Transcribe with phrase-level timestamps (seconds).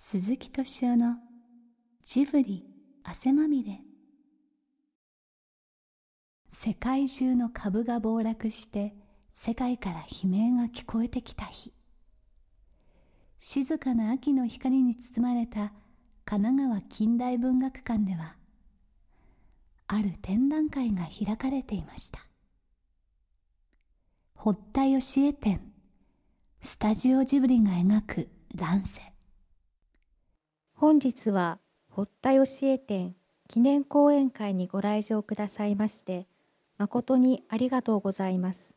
[0.00, 1.16] 鈴木敏夫の
[2.04, 2.64] ジブリ
[3.02, 3.80] 汗まみれ。
[6.48, 8.94] 世界中の株が暴落して
[9.32, 11.72] 世界から悲鳴が聞こえてきた日。
[13.40, 15.72] 静かな秋の光に包まれた
[16.24, 18.36] 神奈川近代文学館では
[19.88, 22.24] ある展覧会が開かれていました。
[24.36, 25.72] 堀田芳恵展
[26.60, 29.07] スタジオジブリが描く乱世。
[30.80, 31.58] 本日は
[31.90, 33.16] 堀田芳恵展
[33.48, 36.28] 記念講演会にご来場くださいまして
[36.78, 38.76] 誠にありがとうございます。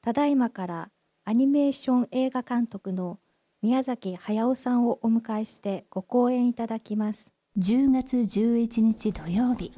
[0.00, 0.90] ただいまから
[1.24, 3.18] アニメーション映画監督の
[3.62, 7.32] 宮崎駿さんをお迎えしてご講演いただきます。
[7.58, 9.72] 10月11日土曜日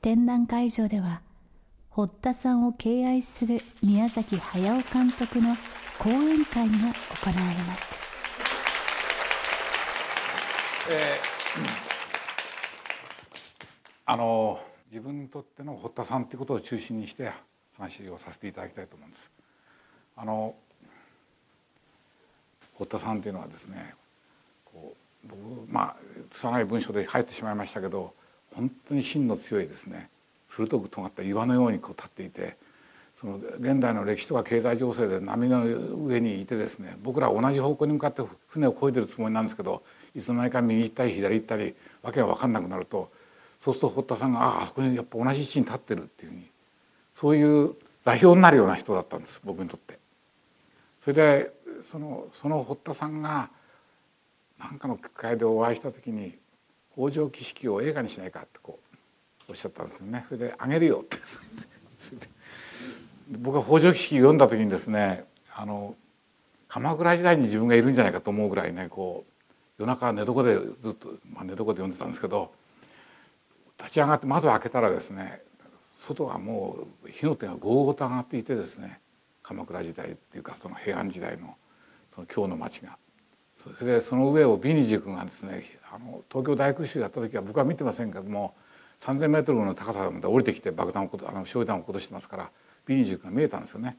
[0.00, 1.20] 展覧会場では
[1.90, 5.56] 堀田さんを敬愛する宮崎駿監督の
[5.98, 8.05] 講演会が行われました。
[10.88, 11.18] えー、
[14.06, 17.32] あの自分にとっての堀田さんということを中心にして
[17.76, 19.30] 話をさせていただきたいと思うんです。
[20.16, 20.54] あの
[22.74, 23.94] 堀田さんというのはですね
[24.64, 25.96] こう僕まあ
[26.32, 28.14] 拙い文章で書いてしまいましたけど
[28.54, 30.08] 本当に芯の強いですね
[30.50, 32.56] 鋭く尖った岩のようにこう立っていて
[33.20, 39.82] その現代の歴史とか経済情勢で波の上にいてですね僕ら同じ方向に向かって船を漕いでるつもりなんですけど
[40.14, 43.10] いつの間にか右行ったり左行ったりわけが分かんなくなると
[43.62, 46.50] そうすると堀田さんがああそこにやっぱ同じ位置に立ってるっていうふうに
[47.14, 49.98] そういう座標になるような人だったんです僕にとって。
[51.02, 51.52] それで
[51.90, 53.48] そのその堀田さんが
[54.58, 56.36] 何かの機会でお会いした時に
[56.96, 58.80] 「北条儀式を映画にしないか」ってこ
[59.48, 60.24] うおっしゃったんですよね。
[60.28, 61.18] それで「あげるよ」って
[63.28, 65.24] 僕は北条儀式を読んだ時にですね
[65.54, 65.94] あの
[66.68, 69.32] 鎌倉時代に自分がいるんじゃないかと思うぐらいねこう
[69.78, 72.52] 夜中寝床でずっと、まあ、寝床で読んでたんですけど
[73.78, 75.40] 立ち上がって窓を開けたらですね
[75.98, 79.00] 外はもう火の手がゴーゴーと上がっていてですね
[79.42, 81.56] 鎌倉時代っていうかその平安時代の
[82.14, 82.96] その京の町が。
[83.62, 88.54] それでその上をビニジ君がですねあの東京大空襲やった時は僕は見てませんけども
[89.00, 92.50] 3,000メートルの高さまで降りてきて爆弾をあの焼夷弾を落としてますから
[92.86, 93.98] ビニジ君が見えたんですよね。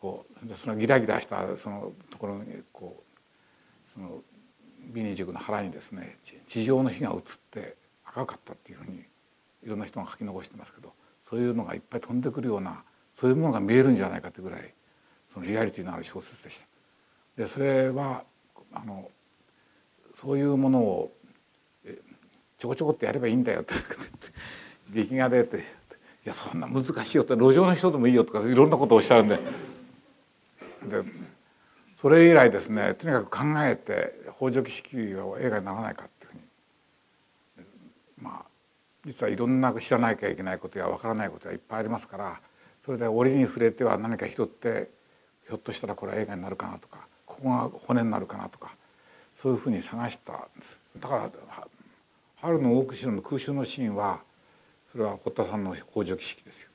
[0.00, 4.22] こうそのギラギラしたそのところにこうその
[4.80, 6.16] ビニ塾の腹にですね
[6.48, 9.04] 地上の火が移って赤かったっていうふうに
[9.62, 10.92] いろんな人が書き残してますけど
[11.28, 12.82] そういうのがいっぱい飛んでくるような
[13.20, 14.74] そういうものが見えるんじゃないかというぐらい
[15.32, 16.66] そのリアリティのある小説でした。
[17.36, 18.24] でそれは
[18.72, 19.10] あの
[20.20, 21.12] そういうものを
[22.58, 23.74] ちょこちょこってやればいいんだよって
[24.92, 25.64] 劇画でって
[26.24, 29.38] 「いやそんな難しいよ」って路上の人でもいいよとかいろんなことをおっしゃるんで。
[30.84, 31.04] で
[32.00, 36.42] それ以来ですねとにかく考えて北条儀式を映画にならないかっていうふうに。
[38.22, 38.50] まあ
[39.04, 42.40] 実はいろんな知らなきゃいけないことやわからないことがいっぱいありますから
[42.84, 44.90] それで折に触れては何か拾って
[45.46, 48.74] ひょっとしたらこれは映画になるかなとかここが骨になるかなとか
[49.36, 50.78] そういうふうに探したんです。
[50.98, 51.30] だから
[52.36, 54.20] 春の大釧路の空襲のシーンは
[54.92, 56.70] それは堀田さんの北条儀式ですよ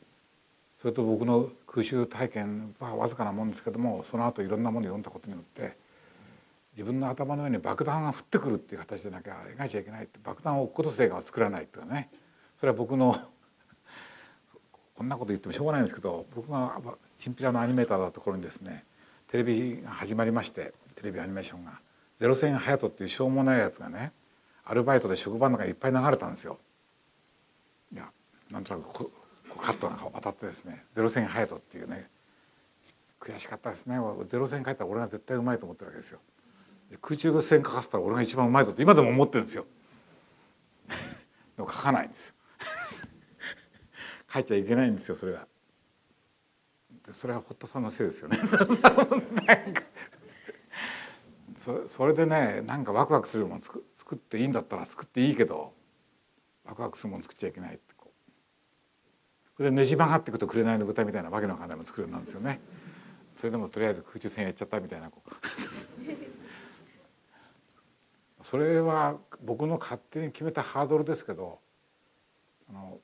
[0.82, 5.76] それと僕の空襲体験はわずかなもんですけどもその後いろんなものを読んだことによって
[6.74, 12.10] 自分の頭の上に爆弾が降ってくるっていう形でなきゃ描いちゃいけないって爆弾を落っことす映画を作らないっていうね
[12.60, 13.18] それは僕の
[14.96, 16.80] こんなこと言ってもしょうがないんですけど僕が
[17.18, 18.86] チンピラのアニメーターだった頃にですね
[19.30, 21.80] テレビが始まりましてテレビアニメーションが
[22.20, 24.12] 「ゼロ戦ハヤト」っていうしょうもないやつがね
[24.64, 26.58] アルバイトで職場の中にいっぱい流れたんですよ。
[27.94, 28.10] いや
[28.52, 29.12] なんとなくこ
[29.50, 32.10] こカットが渡ってですね「ゼロ戦ハヤト」っていうね
[33.20, 33.98] 悔しかったですね。
[34.30, 36.20] ゼロ戦書いたら俺が絶対うまいと思ってるわけですよ。
[37.02, 39.66] 空中戦書かせたら俺が一番うまいぞって今でも思ってるんですよ。
[41.58, 42.36] でも書かないんですよ。
[44.32, 45.48] 書いちゃいけないんですよそれは。
[47.14, 48.38] それは堀田さんのせいですよね。
[51.58, 55.74] そそれでねなんかワクワクするもの作作っていいんだったら作っていいけど
[56.66, 59.52] ワクワクするもの作っちゃいけないってこう。
[59.58, 62.60] それでねじ曲がっていくと紅の豚みたいなわけのわかんないもの作るようになるんですよね。
[63.38, 65.30] それでもとりあえず空中戦やっちゃったみたいなこう。
[68.44, 71.60] それは僕の勝手に決めたハードルですけど
[72.70, 73.02] あの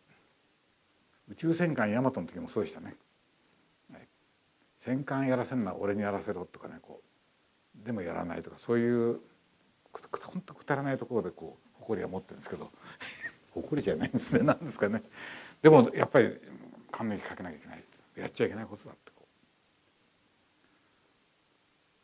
[1.29, 2.95] 宇宙戦艦ヤマトの時もそうでしたね。
[4.81, 7.85] 戦艦やらせんな俺にやらせろとかねこう。
[7.85, 9.21] でもやらないとかそういう
[10.21, 12.71] 本当くだらないところでこう誇りは持ってるんですけど。
[13.53, 14.39] 誇りじゃないんですね。
[14.43, 15.03] なんですかね。
[15.61, 16.37] でもやっぱり
[16.91, 17.83] 感銘かけなきゃいけない。
[18.15, 19.11] やっちゃいけないことだって。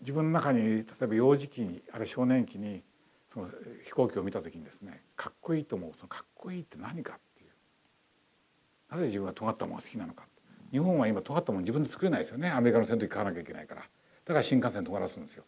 [0.01, 2.83] 自分の中に例えば幼児期にあるいは少年期に
[3.33, 3.49] その
[3.83, 5.91] 飛行機を見た時にですねかっこいいと思う。
[5.97, 7.49] そのかっこいいって何かっていう。
[8.91, 10.25] なぜ自分は尖ったものが好きなのか。
[10.71, 12.51] 日本は今尖ったもの自分で作れないですよね。
[12.51, 13.81] アメリカの戦闘機買わなきゃいけないから。
[13.81, 13.87] だ
[14.27, 15.45] から新幹線尖らすんですよ。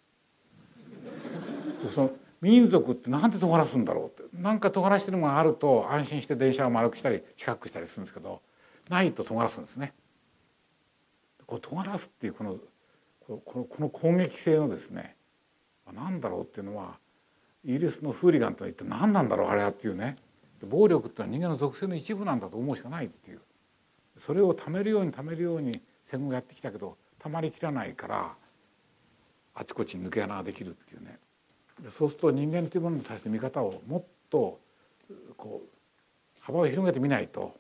[1.94, 4.24] その民族ってなんで尖らすんだろうって。
[4.38, 8.42] なんか尖らしてるものがあると安心して電車を丸くしたり四角くしたりするんですけど
[8.90, 9.94] ないと尖らすんですね。
[11.46, 12.58] こう尖らすっていうこの
[13.28, 15.16] このこの攻撃性のですね
[15.94, 16.98] 何だろうっていうのは
[17.66, 20.18] イギリスのフーリガンとは一体何なんだろうあれはっていうね。
[20.68, 23.42] 暴力ってのは人間の属性の一部なんだと思うしかないっていう。
[24.20, 28.34] それをためるようにためるように戦後やってきたけどたまりきらないから
[29.56, 31.18] あちこちに抜け穴ができるっていうね。
[31.98, 34.60] そうすると人間というものに対して見方をもっと
[35.38, 37.56] こう幅を広げてみないと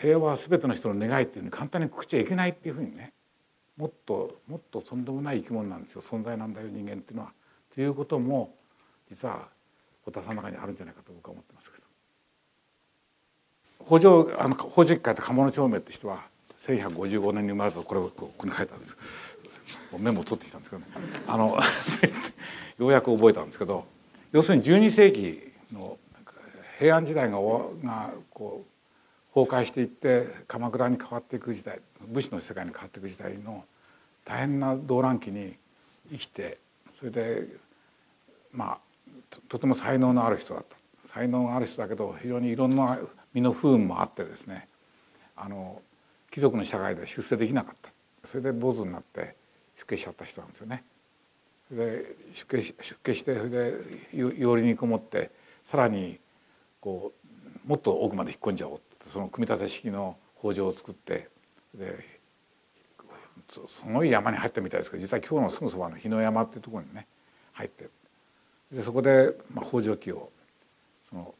[0.00, 3.12] 平和は全ての人の願いっていうふうに簡単にくくっちゃいけないっていうふうにね
[3.76, 7.32] もっともっととんでもない生き物なんですよ存在なんだよ人間っていうのは。
[7.74, 8.54] ということも
[9.10, 9.48] 実は
[10.04, 11.84] 堀田さんの中にあるんじゃないかと僕は思ってますけど。
[13.86, 16.24] 北条あの北条記書いた鴨長明って人は
[16.66, 18.96] 1155年に生まれたとこれをここに書いたんです
[19.98, 20.86] メモを取ってきたんですけど、ね、
[21.26, 21.58] あの
[22.78, 23.84] ようやく覚えたんですけど
[24.32, 25.98] 要するに12世紀の
[26.78, 33.64] 平安時代ががこう崩壊していって鎌倉に変わっていく時代武士の世界に変わっていく時代の
[34.24, 35.56] 大変な動乱期に
[36.10, 36.58] 生きて
[36.98, 37.46] それで
[38.52, 40.76] まあとても才能のある人だった。
[41.14, 42.98] 才能がある人だけど非常にいろんな
[43.34, 44.66] 身の不運もあってですね
[45.36, 45.82] あの
[46.30, 47.90] 貴族の社会で出世できなかった。
[48.26, 49.34] それで坊主になって
[49.82, 50.84] 出家しちゃった人なんですよね。
[51.68, 53.74] それで出家し出家してそれで
[54.12, 55.30] 養りにこもって
[55.66, 56.18] さらに
[56.80, 57.12] こ
[57.64, 61.28] うもっと奥まで引っ込んじゃおうってその組み立て式の北条を作って
[61.74, 62.04] で
[63.50, 67.06] すごい山に入ったみたいですけど実は今日のすぐそばの日野山っていうところにね
[67.52, 67.88] 入って
[68.72, 70.30] でそこで、まあ、北条記を
[71.08, 71.34] その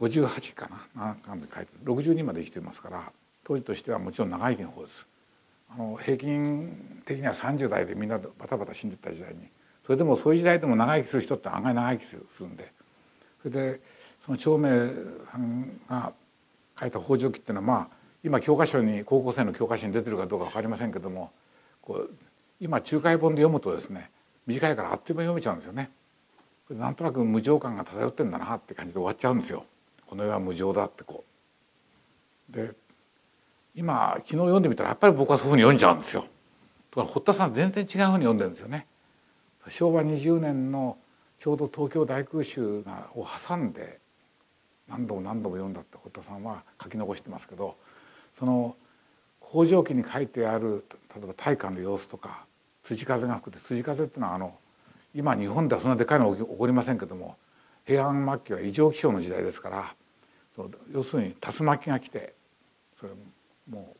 [0.00, 3.12] 58かな何で書いて62まで生きていますから
[3.44, 5.06] 当時としてはもちろん長生きの方です。
[5.70, 9.48] あの平均的には30代でみんなバタバタ死んでった時代に
[9.84, 12.72] それでもそういう時代でも長生きする人って案外長生きするんで
[13.42, 13.80] それで
[14.24, 14.68] その長明
[15.30, 16.12] さんが
[16.78, 17.88] 書いた「北条記」っていうのはまあ
[18.22, 21.30] 今教科書に高校生の教科書に出てるかどうか分かりませんけども
[21.82, 22.10] こう
[22.60, 24.10] 今仲介本で読むとですね
[24.46, 25.90] 短いからあっという間に読めちゃうんですよね。
[26.70, 29.66] なんとなく無常感が漂ってんだなって感じで終わっちゃうんですよ。
[30.06, 31.24] この世は無常だってこ
[32.50, 32.52] う。
[32.52, 32.74] で
[33.74, 36.26] 今昨日読んでみたらやっぱり僕はそういうふうに読んじゃうんですよ。
[36.90, 38.86] とか堀田さん全然違うふうに読んでるんですよね。
[39.68, 40.96] 昭和20年の
[41.40, 43.98] ちょうど東京大空襲がを挟んで
[44.88, 47.76] 何度も何度も読んだって堀田さんは書き残してますけど
[48.38, 48.76] その
[49.40, 50.84] 北条記に書いてある
[51.14, 52.44] 例えば大火の様子とか
[52.82, 54.54] 辻風が吹くて辻風っていうのはあの
[55.14, 57.36] 今日本ではそんなでかいの起こりませんけども
[57.86, 59.94] 平安末期は異常気象の時代ですから
[60.92, 62.34] 要するに竜巻が来て
[62.98, 63.12] それ
[63.68, 63.96] も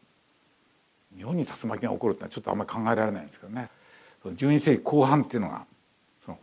[1.15, 3.71] う日本に竜巻が起こるってのはちょっとあんまり考えられないんですけどね。
[4.25, 5.67] 12世紀後半っていうのが
[6.25, 6.39] その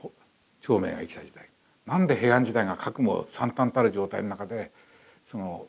[0.62, 1.50] 長明が生きた時代。
[1.86, 4.72] なんで平安時代が核も惨憺たる状態の中で
[5.30, 5.68] その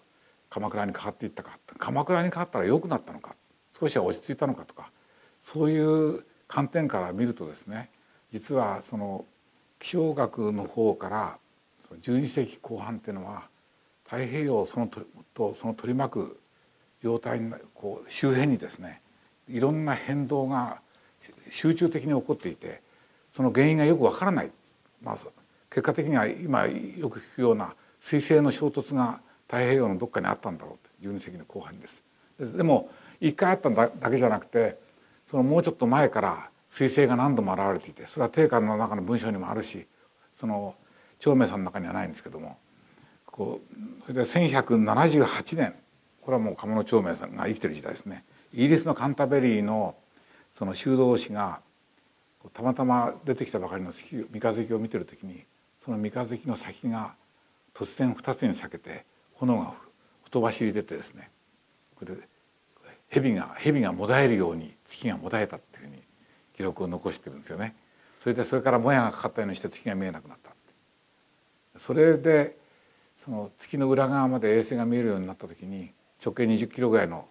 [0.51, 1.59] 鎌倉に変わっていったか。
[1.79, 3.35] 鎌倉に変わったら良くなったのか。
[3.79, 4.91] 少しは落ち着いたのかとか。
[5.43, 7.91] そういう観点から見るとですね
[8.33, 9.25] 実はその
[9.79, 11.39] 気象学の方から
[12.01, 13.49] 12世紀後半っていうのは
[14.05, 14.89] 太平洋その
[15.35, 16.41] とその取り巻く
[17.03, 19.01] 状態にこう周辺にですね
[19.49, 20.81] いろんな変動が
[21.51, 22.81] 集中的に起こっていて
[23.35, 24.51] その原因がよくわからない、
[25.03, 25.19] まあ、
[25.71, 32.03] 結果的には今よく聞くような彗星の衝突が太平洋のどっかにあったんだろうって12世紀の後半です。
[32.39, 32.91] でも
[33.21, 34.79] 一回あっただけじゃなくて
[35.31, 39.87] そのもうちょっと前から彗星が何度も現れていてそれは定家の中の文章にもあるし
[40.41, 40.75] その
[41.21, 42.59] 長明さんの中にはないんですけども
[43.27, 45.75] こうそれで1178年
[46.23, 48.25] これはもう鴨の長明さんが生きてる時代ですね
[48.55, 49.95] イギリスのカンタベリーの
[50.55, 51.61] その修道士が
[52.53, 55.45] たまたま出てきたばかりの三日月を見てる時に
[55.85, 57.15] その三日月の先が
[57.75, 59.75] 突然二つに裂けて炎がほ
[60.31, 61.31] とばしり出てですね
[61.97, 62.23] これで
[63.09, 66.03] 蛇が蛇がもだえるように月がもだえたっていうふうに
[66.57, 67.75] 記録を残してるんですよね。
[68.23, 70.51] それでそれからもやがかかったようにして月が見えなくなった
[71.81, 72.57] それで
[73.25, 75.91] その月の裏側まで衛星が見えるようになった時に
[76.25, 77.27] 直径20キロぐらいの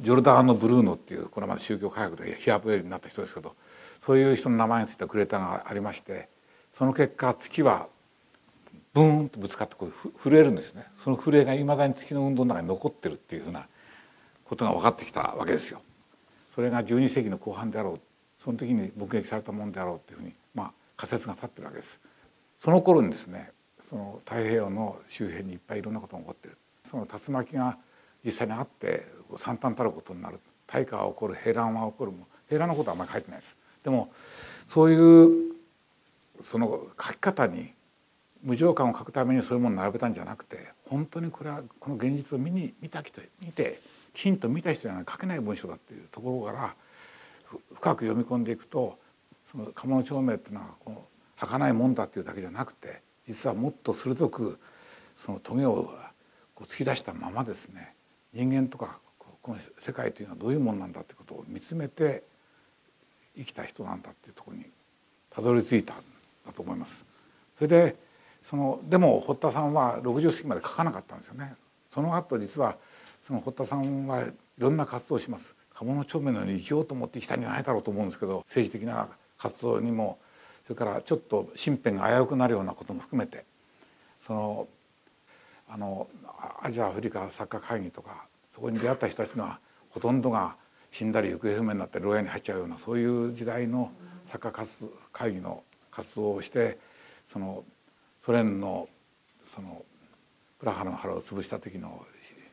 [0.00, 3.54] ジョルダーノ・ブルーノっていうこれまで宗教科学でヒアプエルになった人ですけど
[4.04, 6.28] そういう人の名前についたクレーターがありまして
[6.76, 7.88] その結果月は
[8.94, 13.66] ブーンとぶつかってこう震えるんですねその震えがいまだに月の運動の中に残ってるっていうふうな
[14.44, 15.82] ことが分かってきたわけですよ。
[16.54, 18.00] それが12世紀の後半であろう
[18.42, 22.00] その時に目撃されたものであろうというふうにまあ仮説が立ってるわけです。
[22.60, 23.50] その頃にですね
[23.88, 26.56] その太平洋の周辺にいっぱいいろんなことが起こってる
[26.90, 27.78] その竜巻が
[28.28, 29.06] 実際にあって
[29.38, 30.38] 惨憺たることになる。
[30.66, 33.56] 大火は起こる平乱は起こるも平乱のことはあんまり書いてないです。
[33.82, 34.10] でも
[34.68, 35.54] そういう
[36.44, 37.72] その書き方に
[38.42, 43.80] 無常感を書くためにそういうものを並べたんじゃなくて本当にこれはこの現実を見に見た人見て
[44.14, 46.74] きちんと見た人じゃない書けない文章だっていうところから
[47.74, 48.98] 深く読み込んでいくと
[49.50, 51.04] その鴨の長命っていうのはこの
[51.36, 54.58] 儚いもんだっていうだけじゃなくて実はもっと鋭く
[55.16, 55.90] その棘を
[56.54, 57.94] こう突き出したままですね。
[58.34, 58.98] 人間とか
[59.42, 62.22] この世界というのはどういうものなんだってことを見つめて
[63.36, 64.66] 生きた人なんだっていうところに
[65.30, 65.96] たどり着いたん
[66.46, 67.04] だと思います。
[67.56, 67.96] それで
[68.44, 71.54] そのでも堀田さんは60過ぎまで書かなかったんですよね。
[71.92, 72.76] その後実は
[73.26, 75.54] その堀田さんはいろんな活動をします。
[75.74, 79.08] 鴨の長命のように生きようと思ってきたんじゃないだろうと思うんですけど政治的な
[79.38, 80.18] 活動にも
[80.66, 83.44] それからちょっと身辺が危うくなるようなことも含めて
[84.26, 84.68] その
[85.70, 86.08] あの
[86.62, 89.60] アジア・アフリカサッカー会議とかそこに出会った人たちのは
[89.90, 90.56] ほとんどが
[90.90, 93.92] 死んだり行方不明になって牢屋に入っちゃうようなそういう時代の
[94.30, 94.70] サッカー活
[95.12, 96.78] 会議の活動をして
[97.32, 97.64] その
[98.24, 98.88] ソ連の
[99.54, 99.84] その
[100.58, 102.04] プラハの腹を潰した時の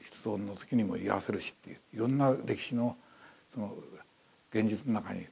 [0.01, 2.95] 出動の時にも居合わせるしっていういろんな歴史の
[3.53, 3.73] その
[4.53, 5.25] 現実の中に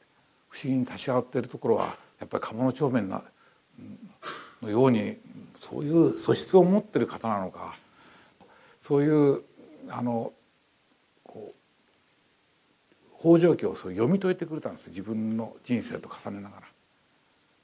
[0.49, 5.17] 不思議に立ち上がっているところはやっぱり鴨の長面のように
[5.69, 7.75] そういう素質を持ってる方なのか
[8.85, 9.41] そういう
[9.89, 10.33] あの
[11.23, 16.63] こう北条記をそう読み解いてくれたんです自分の人生と重ねながら。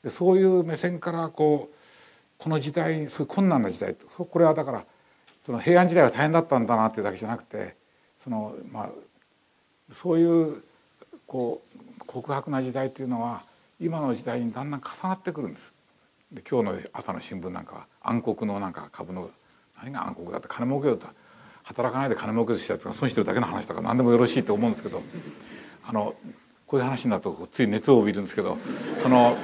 [0.03, 1.75] でそういう目線からこう
[2.37, 4.85] この時代そういう困難な時代これはだから
[5.45, 7.75] その平安時代は大変だったんだなっていうだけじゃなくて
[8.23, 8.89] そのまあ
[9.93, 10.63] そういう
[11.27, 13.41] こう告白な時代というのは
[13.81, 15.71] 今の時代にだんだん重なってくるんです。
[16.31, 19.29] で今日の朝の新聞なんかは暗黒のなんか株の
[19.81, 21.07] 何が暗黒だって金儲けようと。
[21.63, 25.01] 働かないで金儲けしたやつが損してるだけの話とか何でもよろしいと思うんですけど。
[25.89, 26.13] あの
[26.67, 28.59] こういう話になるとつい熱を帯びるんですけど
[29.01, 29.35] その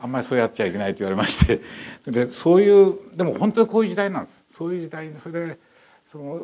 [0.00, 1.60] あんまりそうやっちゃいけないと言われまして。
[2.10, 4.42] でそういうでも本当にこういう時代なんです。
[4.54, 5.58] そういう時代にそれで
[6.10, 6.40] その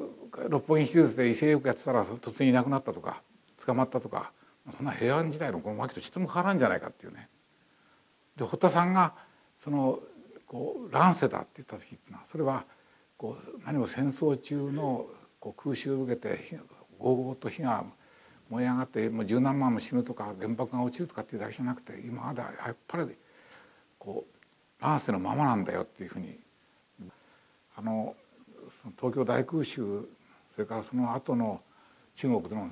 [0.49, 3.23] 六本木手術で威勢よくやってたら突然いなくなったとか
[3.66, 4.30] 捕まったとか
[4.76, 7.28] そんな平安時代のこの牧とちっとも変わらんじゃないかっていうね。
[8.37, 9.14] で堀田さんが
[9.62, 10.00] その
[10.47, 12.64] こう乱世だって言った時っていうのはそれは
[13.17, 15.07] こう何も戦争中の
[15.38, 16.59] こう空襲を受けて
[16.99, 17.85] ごうごうと火が
[18.49, 23.07] 燃え上がってもう十何万も死ぬとか原爆が落ちるとかっていうだけじゃなくて今までやっぱり
[23.99, 26.38] こう乱世のままなんだよっていうふうに。
[27.76, 28.14] あの
[28.99, 30.07] 東京大空襲
[30.55, 31.62] それからその後の
[32.14, 32.69] 中国での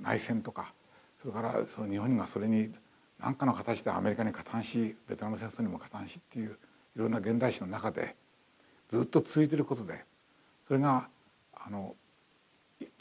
[0.00, 0.72] 内戦とか
[1.20, 2.70] それからその日本がそれに
[3.24, 6.58] 何かの形でアメリカに加担しベトナム戦争にも加担しっていう
[6.94, 8.14] いろんな現代史の中で
[8.90, 10.04] ずっと続いてることで
[10.68, 11.08] それが
[11.54, 11.94] あの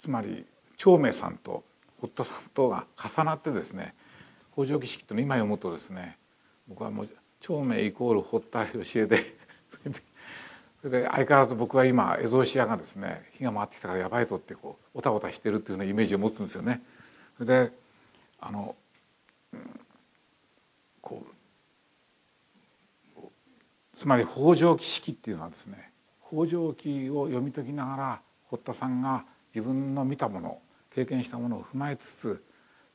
[0.01, 0.46] つまり
[0.77, 1.65] 長明さんと
[2.00, 3.94] 堀田さんとが重なってですね
[4.53, 6.18] 北条儀式と今読むとですね
[6.70, 7.10] 僕はもう
[7.42, 9.18] 長明イコール堀田義恵で
[10.82, 16.82] それで相変わらず僕は今蝦夷屋がですね火が回ってきたからやばいぞってこうおたおたしてるっていうようなイメージを持つんですよね。
[17.42, 17.74] で
[18.39, 18.75] あの、
[21.03, 21.24] こ
[23.15, 23.19] う
[24.00, 25.91] つまり北条記式っていうのはですね
[26.27, 30.60] 北条記を読み解きながら堀田さんが自分の見たもの
[30.95, 32.43] 経験したものを踏まえつつ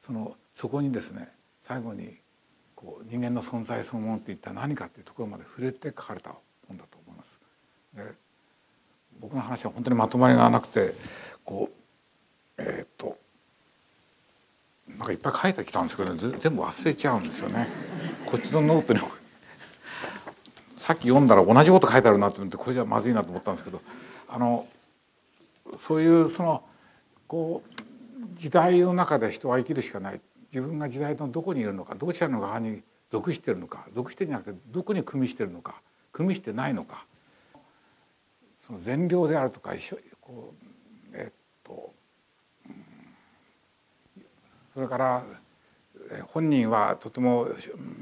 [0.05, 1.29] そのそこにですね
[1.63, 2.17] 最後に
[2.75, 6.33] こう人間の存在そのものって一体何かっていうところまで触れて書かれた
[6.67, 7.39] 本だと思います。
[7.95, 8.03] で
[9.21, 10.95] 僕の話は本当にまとまりがなくて
[11.45, 13.17] こうえっ、と
[14.89, 17.69] なんかいっぱい書いてきたんですけど、全部忘れちゃうんですよね。
[18.29, 19.01] こっちのノートに
[20.77, 23.81] さっき読んだら同じこと書いてあるなと思ってこれじゃまずいなと思ったんですけど
[24.29, 24.69] あの
[25.79, 26.63] そういうその
[27.27, 27.83] こう
[28.35, 30.21] 時代の中で人は生きるしかない。
[30.51, 35.81] 自分が時代のどこにいるのかどちらの側に属してるのか属してるんじゃなくてどこに組みしてるのか
[36.11, 37.07] 組みしてないのか。
[38.67, 40.53] その善良であるとか一緒こ
[41.13, 41.95] うえっと、
[42.67, 42.75] うん、
[44.75, 45.25] それから
[46.33, 47.49] 本人はとても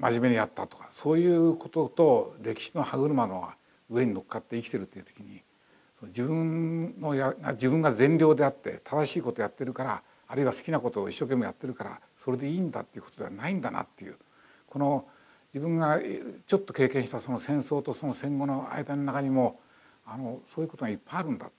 [0.00, 3.48] 真面目にやったとかそういうことと歴史の歯車の
[3.90, 5.42] 上に乗っかって生きてるっていう時に
[6.08, 14.16] 自分のや自分が善良であって正しいことやってるからあるいは好きなことを一生懸命やってるからそれでいいんだっていうことではないんだなっていう
[14.68, 15.06] この
[15.54, 16.00] 自分が
[16.46, 19.60] ちょっと経験したその戦争とその戦後の間の中にも
[20.04, 21.50] あのそういうことがいっぱいあるんだ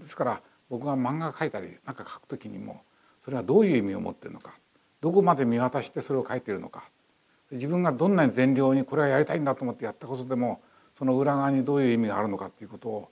[0.00, 2.82] ですから僕が漫画描いたり何か描く時にも
[3.24, 4.54] それはどういう意味を持ってるのか。
[5.02, 6.84] どこまで見渡してそれを描いてるのか。
[7.50, 10.62] 自分がどんなに善良にこれはやりたいんだと思ってやったことでも
[10.96, 13.08] その裏側にどういう意味があるのかっていうことを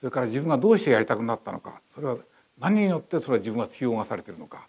[0.00, 1.80] それから自分がどうしてやりたくなったのか。
[1.94, 2.16] それは
[2.58, 4.66] 何によってそれは自分が突き動かされているのか。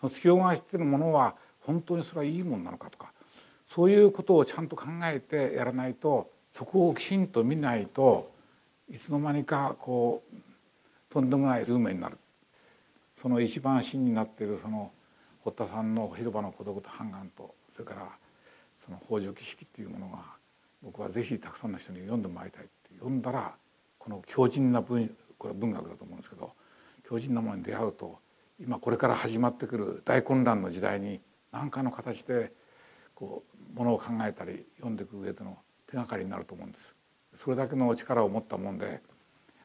[0.00, 3.10] その突き動かしているものは本当にそれはいいものなのかとか。
[3.66, 8.30] そういうことをちゃんと考えてやらないとそこをきちんと見ないと
[8.90, 10.36] いつの間にかこう
[11.10, 12.18] とんでもない運命になる。
[13.20, 14.92] その一番真になっているその
[15.48, 18.18] 堀田さんの「広場の孤独と半眼」とそれから
[18.76, 20.22] その「北条儀式」っていうものが
[20.82, 23.56] 僕はぜひたくさんの人に読んでもらいたいって読んだら
[23.98, 26.52] この強靭な文これは文学だと思うんですけど
[27.04, 28.18] 強靭なものに出会うと
[28.60, 32.52] 今これから始まってくる大混乱の時代に何かの形で
[33.14, 36.94] こうものを考えたり読んでいく上での手がかりになると思うんです。
[37.36, 39.00] それだけの力を持ったもんで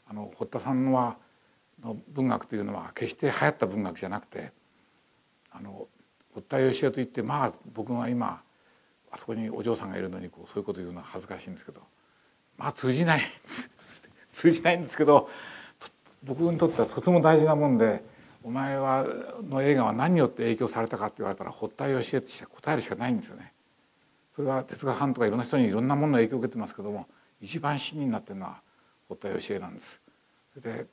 [0.07, 1.17] あの堀田さんは
[1.83, 4.51] の文学というのは決して流行った文学じゃなくて
[5.53, 5.87] あの
[6.33, 8.41] 堀田芳恵といってまあ僕が今
[9.11, 11.81] あそこにお嬢さんがいるのにこうそういうこと言うのは恥ずかしいんですけど
[12.57, 13.21] まあ通じない
[14.33, 15.29] 通じないんですけど
[16.23, 18.03] 僕にとってはとても大事なもんで
[18.43, 19.05] お前は
[19.47, 23.53] の映画は何によって影響されたかって言われたら堀田芳恵として答えるしかないんですよね。
[24.35, 27.07] それは哲学班とかいろんな人にいろんなものの影響を受けてますけども
[27.39, 28.61] 一番真になってるのは
[29.07, 30.01] 堀田芳恵なんです。
[30.57, 30.87] で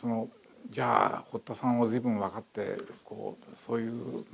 [0.00, 0.28] その
[0.70, 4.24] じゃあ堀田さんを随分分かってこうそういう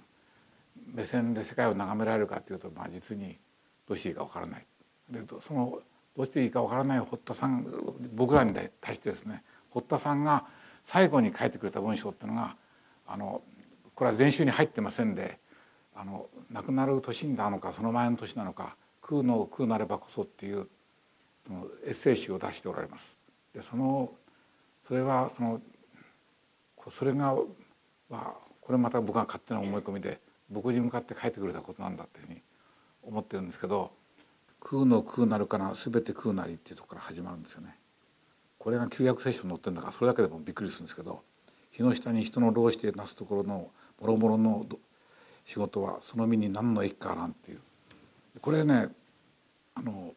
[0.94, 3.36] 目線で世界を眺められるかっていうと、まあ、実に
[3.88, 4.66] どうしていいか分からない。
[5.10, 5.78] でその
[6.16, 7.66] どうしていいか分からない堀田さん
[8.14, 10.46] 僕らに対してですね堀田さんが
[10.86, 12.56] 最後に書いてくれた文章っていうのが
[13.06, 13.42] あの
[13.94, 15.38] これは全集に入ってませんで
[15.94, 20.68] あの亡くなる年なのかその前の年なのか「空の空なればこそ」っていう
[21.46, 23.16] そのエッセイ集を出しておられます。
[23.54, 24.12] でその
[24.86, 25.60] それはその
[26.90, 27.34] それが
[28.08, 30.20] はこれまた僕が勝手な思い込みで
[30.50, 32.42] 僕に向かって書いてくれたことなんだっていうふうに
[33.02, 33.90] 思ってるんですけど
[34.60, 37.76] 「空の空なるかな全て空なり」っていうとこから始まるんですよね。
[38.58, 41.24] これが旧約聖書に載ってるんだからそれだけでもびっくりするんですけど
[41.72, 44.66] 日の下に人の労してなすところのもろもろの
[45.44, 47.60] 仕事はその身に何の益かなんていう
[48.40, 48.88] これね
[49.74, 50.14] あの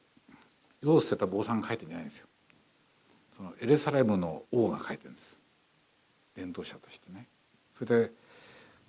[0.82, 2.28] 世を捨てた坊さんが書いてんじゃないんですよ。
[3.36, 5.35] そのエレサレムの王が書いてるんです
[6.36, 7.28] 伝道者としてね。
[7.78, 8.12] それで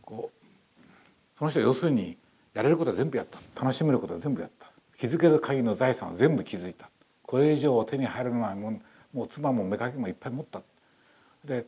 [0.02, 2.16] こうその人要するに
[2.54, 3.38] やれることは全部やった。
[3.61, 4.70] 楽しめることは全部やった。
[4.98, 6.88] 気づける限りの財産は全部気づいた。
[7.22, 8.80] これ以上手に入るのはもう
[9.16, 10.62] もう妻も妾もいっぱい持った。
[11.44, 11.66] で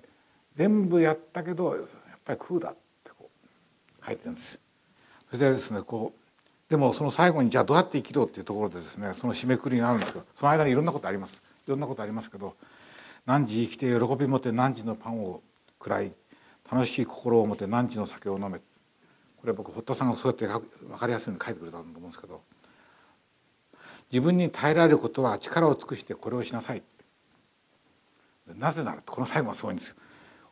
[0.57, 1.85] 全部やったけどやっ
[2.25, 3.31] ぱり空だってこ
[4.03, 4.31] う書いてる。
[4.33, 4.59] んです
[5.31, 11.43] それでですねこうでもその最後にじゃあどうやって生きろっていうところでですねその締めくくりがあるんですけどその間にいろんなことあります。
[11.67, 12.57] いろんなことありますけど
[13.27, 15.43] 何時生きて喜びもて何時のパンを
[15.79, 16.13] 食らい
[16.71, 22.43] 楽しい心を持て何時の酒を飲めこれ僕堀田さんがそうやって分かりやすいように書いてくれたと思うんですけど
[24.11, 26.83] 自分に耐えられることは力を尽くしてこれをしなさい
[28.57, 29.97] なぜならこの最後はすごいんですよ。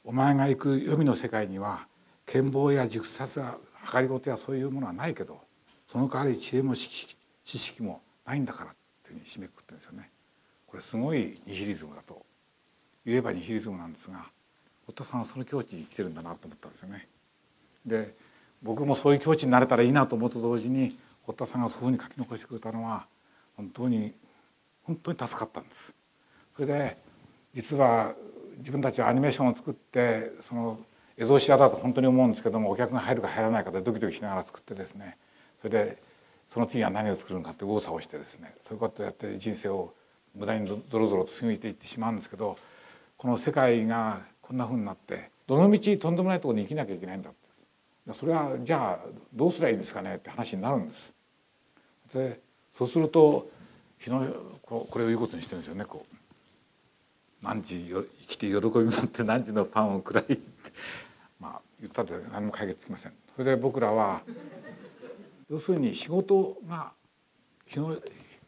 [0.05, 1.87] お前が行く黄泉の世界には
[2.27, 3.57] 剣謀や熟殺や
[3.91, 5.41] 計りごとやそういうものはないけど
[5.89, 7.07] その代わり知恵も知
[7.45, 10.11] 識もないんだからっていうふうに締めくくってるんですよね。
[10.67, 12.25] これすごいニヒリズムだと
[13.05, 14.27] 言えばニヒリズムなんですが
[14.87, 17.09] 堀田さんはその境地に来てるんだなと思ったんですよね。
[17.85, 18.15] で
[18.63, 23.07] 僕もそういう境地になれたらいいなと思うと同時に堀田さんがそういうふうに書き残してくれたのは
[23.57, 24.13] 本当に
[24.85, 25.93] 本当に助かったんです。
[26.55, 26.97] それで
[27.55, 28.15] 実は
[28.59, 30.79] 自分たちはアニメーションを作ってその
[31.19, 35.17] 映像シアだと本当に思うんですけどもお客が入るか入らないかでドキドキしながら作ってですね
[35.63, 36.03] それで
[36.51, 39.93] その次は何を作るのかって右往左往してですねそういうことをやって人生を
[40.35, 42.59] 無駄にぞろぞろと過ぎていってしまうんですけど
[43.17, 47.31] この世界がこんなふうになってどのみちとんでもないところに生きなきゃいけないんだ
[48.15, 51.13] それはじゃあどうすりゃいいんですかねって話になるんです。
[52.15, 52.41] で
[52.79, 53.49] そうすると
[53.99, 54.25] 日の
[54.63, 56.17] これを言うことにしてるんですよねこう
[57.43, 60.41] 何時よ生きて喜び持って何時のパンを食らいって
[61.41, 63.13] まあ言ったって何も解決できません。
[63.35, 64.23] それで僕らは
[65.51, 66.93] 要するに仕事が
[67.67, 67.97] 日の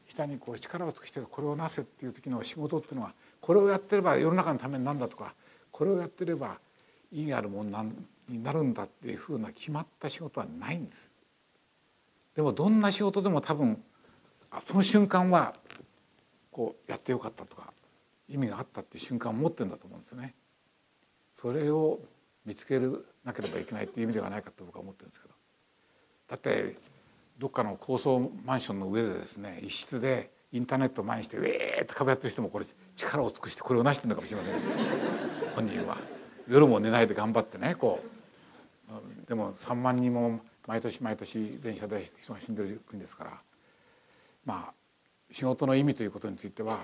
[0.08, 5.34] 下にこう力を尽くしてこれをなせっていう時の仕事っていうのはこれをやってれば世の中のためになんだとか
[5.78, 6.58] これをやってれば
[7.12, 7.84] 意義あるもの
[8.28, 11.08] になるんだっていうふうな決まった仕事はないんです。
[12.34, 13.80] でもどんな仕事でも多分
[14.66, 15.54] その瞬間は
[16.50, 17.72] こうやってよかったとか
[18.28, 20.34] 意味があったっていう瞬間を持ってるんだと思うんですよね。
[21.40, 22.00] それを
[22.44, 25.34] 見つけるなければいけないっていう意味ではないかと僕は思ってるんですけど
[26.28, 26.76] だって
[27.38, 35.27] どっかの高層マンションの上でですね一室でインターネットを前にしてウェーって壁やってる人もこれ力を尽くしてこれを成してるのかもしれません
[35.58, 35.96] 本人は
[36.48, 39.28] 夜も寝ないで頑張ってねこう。
[39.28, 43.32] でも3万人も毎年毎年電車で人が死んでる国ですから。
[44.44, 44.72] まあ
[45.32, 46.78] 仕事の意味ということについては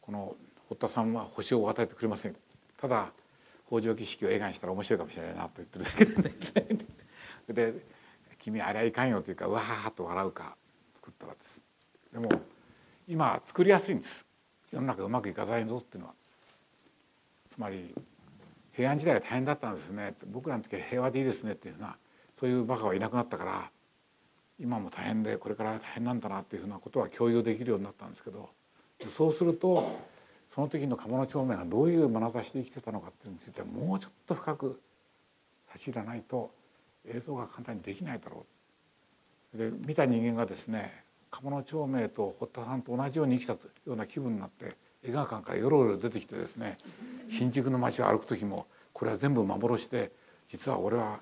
[0.00, 0.36] この
[0.68, 2.36] 堀田さんは星を与えてくれません。
[2.80, 3.08] ただ
[3.66, 7.74] 北条儀式を映画にしたら面白いかもしれないなと言ってるだけでねで
[8.38, 10.56] 「君あれはいかんよ」というか「うわーっと笑うか
[10.94, 11.60] 作ったらです。
[12.12, 12.30] でも
[13.08, 14.24] 今作りやすいんです。
[14.70, 16.14] 世の中うまくいかないぞっていうのは。
[17.58, 17.92] つまり
[18.72, 20.14] 平安時代が大変だったんですね。
[20.28, 21.96] 僕らの時は平和でいいですねっていうふうな
[22.38, 23.70] そういうバカはいなくなったから
[24.60, 28.48] 今も大変でこれから大変なんだなっていうふうなことは共有できるようになったんですけど
[29.10, 29.98] そうすると
[30.54, 34.80] その時の鴨の長明がどういう眼差しで生きてたのかっていうのについてはもうちょっと深く
[35.72, 36.52] 差し入らないと
[37.08, 38.46] 映像が簡単にできないだろ
[39.54, 39.58] う。
[39.58, 46.76] で見た人間がですね鴨の長明と堀田さんと同じように生きたような気分になって映画館からよろよろ出てきてですね
[47.28, 50.10] 新宿の街を歩く時もこれは全部幻で
[50.50, 51.20] 実は俺は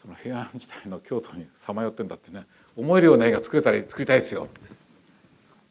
[0.00, 2.44] その平安時代の京都にさまよってんだってね
[2.76, 4.48] 思えるような映画作れたり作りたいですよ。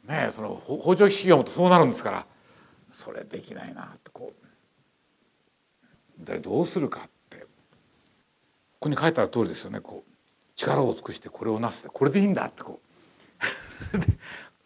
[0.08, 2.26] ねえその北条企業もそうなるんですから
[2.94, 4.34] それできないなってこ
[6.20, 6.26] う。
[6.26, 7.48] でどうするかってこ
[8.82, 10.12] こに書いてある通りですよねこう。
[10.56, 12.80] 力を尽くしてこれをなすこれでいいんだってこ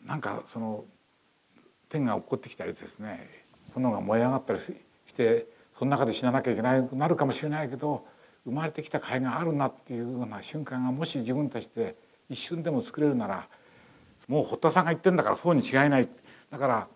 [0.04, 0.06] う。
[0.06, 0.86] なんかその
[1.96, 3.30] 天が落っこってきたりですね
[3.74, 4.74] 炎が燃え上がったりし
[5.16, 8.06] てその中で死ななきゃいけないなるかもしれないけど
[8.46, 11.96] 生まれてきた甲斐があるなっていうような瞬間がもし自分たちで
[12.30, 13.48] 一瞬でも作れるなら
[14.28, 16.10] もう堀田さんが言ってんだからそうに違いない。
[16.50, 16.88] だから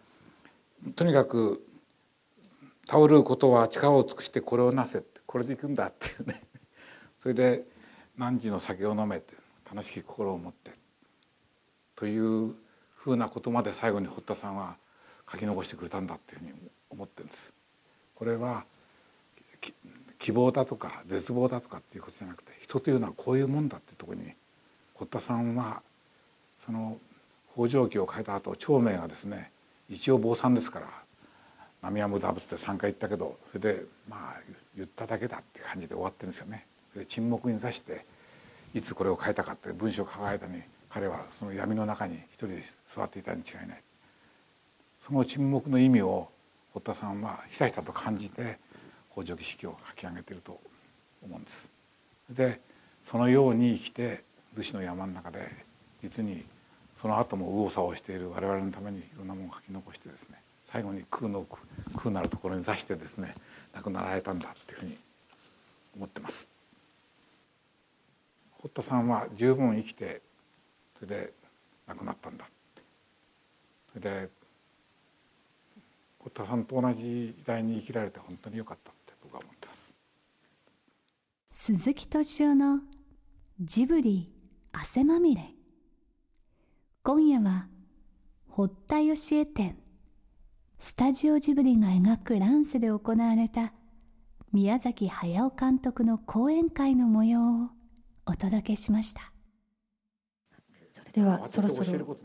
[0.95, 1.63] とにかく
[2.87, 6.41] 倒ることは力を尽くしてこれをなせってこれでいくんだっていうね。
[7.21, 7.63] それで
[8.17, 9.33] 何時の酒を飲めて
[9.69, 10.71] 楽しき心を持って
[11.95, 12.55] という
[12.95, 14.77] ふうなことまで最後に堀田さんは
[15.31, 16.53] 書き残してくれたんだっていうふうに
[16.89, 17.53] 思ってるんです。
[18.15, 18.65] これは
[20.17, 24.33] 希望だとか絶望だとかっていうことじゃなくて人というのはこういうもんだっていうとこに
[24.95, 25.81] 堀田さんは
[26.65, 26.97] その
[27.53, 29.51] 北条記を書いた後長明がですね
[29.89, 30.87] 一応坊さんですから
[31.81, 34.41] 「波は無駄ぶって3回言ったけどそれでまあ
[34.75, 36.65] 言っただけだって感じで終わってるんですよね。
[36.95, 38.05] で沈黙に座して
[38.73, 42.63] いつこれを書いたかって文章を書く間に彼はその闇の中に一人で
[42.93, 43.83] 座っていたに違いない
[45.09, 46.29] その沈黙の意味を
[46.71, 48.59] 堀田さんはひたひたと感じて
[49.11, 50.59] 北条儀式を書き上げていると
[51.23, 51.67] 思うんです。
[52.29, 52.61] で
[53.09, 55.49] そのように生きて武士の山の中で
[56.03, 56.45] 実に
[57.01, 60.39] その後も右往左往している我々のためにいろんなものを書き残してですね
[60.71, 61.43] 最後に空の
[61.95, 63.33] 空なるところに座してですね
[63.73, 64.97] 亡くなられたんだっていうふうに
[65.95, 66.47] 思ってます。
[68.59, 70.21] 堀田さんは十分生きて
[70.99, 71.33] それで
[71.87, 72.45] 亡くなったんだ
[73.93, 74.38] それで
[76.29, 79.93] 堀田さんと同じ時代に生きられて本当によかったって僕は思ってます。
[81.49, 82.79] 鈴木敏夫の
[83.59, 84.31] ジブリ
[84.71, 85.41] 汗まみれ。
[87.01, 87.67] 今夜は
[88.47, 89.77] 堀田芳恵展
[90.77, 93.73] スタジオジブリが描く乱世で行われた
[94.51, 97.69] 宮崎駿監督の講演会の模様を
[98.25, 99.31] お届けしました。
[100.91, 102.17] それではそろそろ。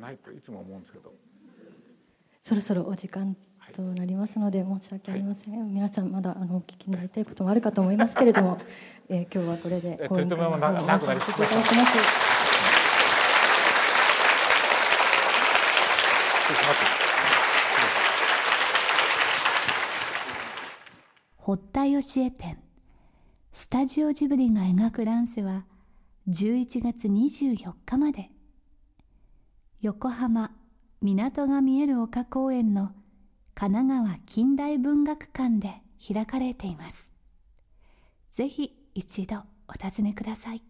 [2.43, 3.35] そろそろお時間
[3.73, 8.59] となりますので申し訳ありません、はい、皆さんまだあのお聞きになりたいこともあるかと思いますけれども、
[9.09, 11.93] えー、今日はこれで講演会の方を終わらせていただきます。
[21.37, 22.59] 堀田芳恵展
[23.53, 25.65] スタジオジブリが描く乱世は
[26.29, 28.31] 11月24日まで。
[29.85, 30.51] 横浜
[31.03, 32.93] 港が見える丘公園の
[33.55, 37.13] 神奈川近代文学館で開かれています。
[38.31, 40.63] ぜひ一度お尋ねください。